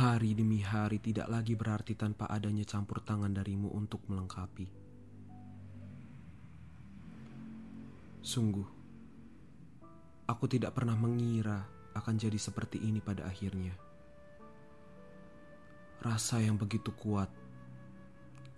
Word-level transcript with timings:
Hari 0.00 0.32
demi 0.32 0.64
hari 0.64 0.96
tidak 0.96 1.28
lagi 1.28 1.52
berarti 1.52 1.92
tanpa 1.92 2.24
adanya 2.32 2.64
campur 2.64 3.04
tangan 3.04 3.36
darimu 3.36 3.68
untuk 3.68 4.00
melengkapi. 4.08 4.64
Sungguh, 8.24 8.64
aku 10.24 10.44
tidak 10.48 10.72
pernah 10.72 10.96
mengira 10.96 11.68
akan 11.92 12.16
jadi 12.16 12.40
seperti 12.40 12.80
ini 12.80 13.04
pada 13.04 13.28
akhirnya. 13.28 13.76
Rasa 16.00 16.40
yang 16.40 16.56
begitu 16.56 16.96
kuat, 16.96 17.28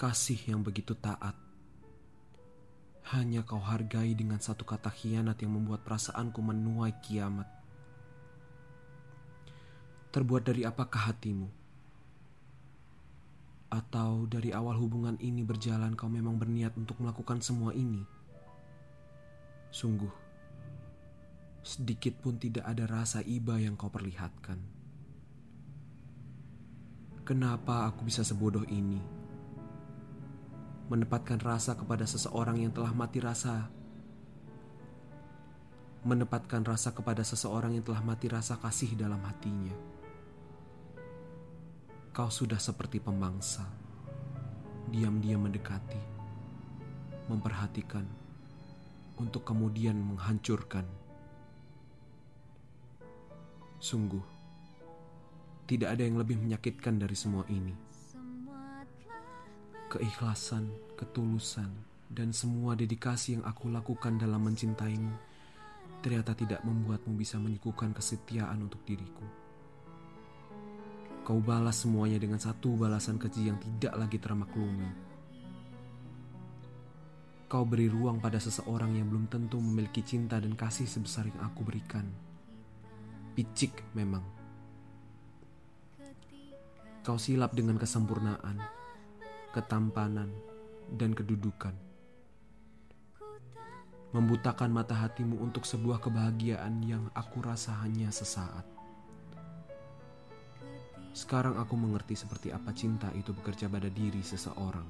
kasih 0.00 0.40
yang 0.40 0.64
begitu 0.64 0.96
taat, 0.96 1.36
hanya 3.12 3.44
kau 3.44 3.60
hargai 3.60 4.16
dengan 4.16 4.40
satu 4.40 4.64
kata 4.64 4.88
khianat 4.88 5.36
yang 5.44 5.52
membuat 5.52 5.84
perasaanku 5.84 6.40
menuai 6.40 6.96
kiamat 7.04 7.65
terbuat 10.16 10.48
dari 10.48 10.64
apakah 10.64 11.12
hatimu? 11.12 11.44
Atau 13.68 14.24
dari 14.24 14.48
awal 14.48 14.80
hubungan 14.80 15.20
ini 15.20 15.44
berjalan 15.44 15.92
kau 15.92 16.08
memang 16.08 16.40
berniat 16.40 16.72
untuk 16.80 16.96
melakukan 17.04 17.44
semua 17.44 17.76
ini? 17.76 18.00
Sungguh, 19.68 20.08
sedikit 21.60 22.16
pun 22.16 22.40
tidak 22.40 22.64
ada 22.64 22.88
rasa 22.88 23.20
iba 23.28 23.60
yang 23.60 23.76
kau 23.76 23.92
perlihatkan. 23.92 24.56
Kenapa 27.28 27.84
aku 27.84 28.08
bisa 28.08 28.24
sebodoh 28.24 28.64
ini? 28.72 29.04
Menempatkan 30.88 31.44
rasa 31.44 31.76
kepada 31.76 32.08
seseorang 32.08 32.64
yang 32.64 32.72
telah 32.72 32.96
mati 32.96 33.20
rasa 33.20 33.68
menempatkan 36.06 36.62
rasa 36.62 36.94
kepada 36.94 37.26
seseorang 37.26 37.74
yang 37.74 37.82
telah 37.82 37.98
mati 37.98 38.30
rasa 38.30 38.54
kasih 38.62 38.94
dalam 38.94 39.18
hatinya 39.26 39.95
kau 42.16 42.32
sudah 42.32 42.56
seperti 42.56 42.96
pemangsa, 42.96 43.68
diam-diam 44.88 45.36
mendekati, 45.36 46.00
memperhatikan, 47.28 48.08
untuk 49.20 49.44
kemudian 49.44 50.00
menghancurkan. 50.00 50.88
Sungguh, 53.76 54.24
tidak 55.68 55.92
ada 55.92 56.08
yang 56.08 56.16
lebih 56.16 56.40
menyakitkan 56.40 56.96
dari 56.96 57.12
semua 57.12 57.44
ini. 57.52 57.76
Keikhlasan, 59.92 60.96
ketulusan, 60.96 61.68
dan 62.08 62.32
semua 62.32 62.72
dedikasi 62.80 63.36
yang 63.36 63.44
aku 63.44 63.68
lakukan 63.68 64.16
dalam 64.16 64.40
mencintaimu 64.40 65.36
ternyata 66.00 66.32
tidak 66.32 66.64
membuatmu 66.64 67.12
bisa 67.12 67.36
menyuguhkan 67.36 67.92
kesetiaan 67.92 68.64
untuk 68.64 68.80
diriku. 68.88 69.45
Kau 71.26 71.42
balas 71.42 71.82
semuanya 71.82 72.22
dengan 72.22 72.38
satu 72.38 72.78
balasan 72.78 73.18
keji 73.18 73.50
yang 73.50 73.58
tidak 73.58 73.98
lagi 73.98 74.14
termaklumi. 74.22 74.86
Kau 77.50 77.66
beri 77.66 77.90
ruang 77.90 78.22
pada 78.22 78.38
seseorang 78.38 78.94
yang 78.94 79.10
belum 79.10 79.26
tentu 79.26 79.58
memiliki 79.58 80.06
cinta 80.06 80.38
dan 80.38 80.54
kasih 80.54 80.86
sebesar 80.86 81.26
yang 81.26 81.42
aku 81.42 81.66
berikan. 81.66 82.06
Picik 83.34 83.74
memang. 83.98 84.22
Kau 87.02 87.18
silap 87.18 87.58
dengan 87.58 87.74
kesempurnaan, 87.82 88.62
ketampanan, 89.50 90.30
dan 90.94 91.10
kedudukan. 91.10 91.74
Membutakan 94.14 94.70
mata 94.70 94.94
hatimu 94.94 95.42
untuk 95.42 95.66
sebuah 95.66 95.98
kebahagiaan 95.98 96.86
yang 96.86 97.10
aku 97.18 97.42
rasa 97.42 97.74
hanya 97.82 98.14
sesaat. 98.14 98.75
Sekarang 101.16 101.56
aku 101.56 101.80
mengerti 101.80 102.12
seperti 102.12 102.52
apa 102.52 102.76
cinta 102.76 103.08
itu 103.16 103.32
bekerja 103.32 103.72
pada 103.72 103.88
diri 103.88 104.20
seseorang. 104.20 104.84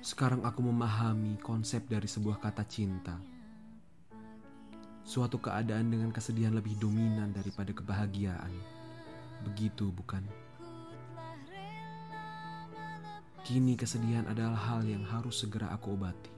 Sekarang 0.00 0.48
aku 0.48 0.64
memahami 0.64 1.36
konsep 1.36 1.84
dari 1.84 2.08
sebuah 2.08 2.40
kata 2.40 2.64
cinta. 2.64 3.20
Suatu 5.04 5.36
keadaan 5.44 5.92
dengan 5.92 6.08
kesedihan 6.08 6.56
lebih 6.56 6.80
dominan 6.80 7.28
daripada 7.36 7.68
kebahagiaan. 7.76 8.48
Begitu, 9.44 9.92
bukan? 9.92 10.24
Kini 13.44 13.76
kesedihan 13.76 14.24
adalah 14.24 14.72
hal 14.72 14.88
yang 14.88 15.04
harus 15.04 15.44
segera 15.44 15.68
aku 15.68 16.00
obati. 16.00 16.37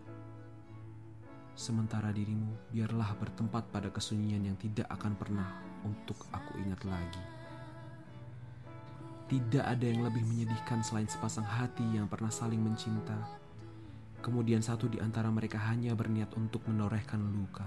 Sementara 1.59 2.15
dirimu 2.15 2.71
biarlah 2.71 3.15
bertempat 3.19 3.69
pada 3.69 3.91
kesunyian 3.91 4.47
yang 4.47 4.57
tidak 4.57 4.87
akan 4.89 5.13
pernah 5.19 5.49
untuk 5.85 6.17
aku 6.31 6.57
ingat 6.63 6.83
lagi. 6.87 7.25
Tidak 9.31 9.63
ada 9.63 9.87
yang 9.87 10.03
lebih 10.03 10.27
menyedihkan 10.27 10.83
selain 10.83 11.07
sepasang 11.07 11.47
hati 11.47 11.87
yang 11.95 12.11
pernah 12.11 12.35
saling 12.35 12.59
mencinta. 12.59 13.15
Kemudian 14.21 14.59
satu 14.61 14.91
di 14.91 14.99
antara 14.99 15.31
mereka 15.31 15.57
hanya 15.71 15.95
berniat 15.95 16.35
untuk 16.35 16.67
menorehkan 16.67 17.23
luka. 17.23 17.65